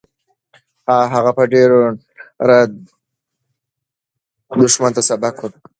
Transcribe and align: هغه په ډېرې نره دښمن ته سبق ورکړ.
هغه 1.15 1.31
په 1.37 1.43
ډېرې 1.51 1.77
نره 1.89 2.57
دښمن 4.59 4.91
ته 4.97 5.01
سبق 5.09 5.35
ورکړ. 5.43 5.49